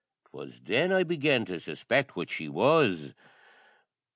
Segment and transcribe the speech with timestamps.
[0.31, 3.13] 'Twas then I began to suspect what she was.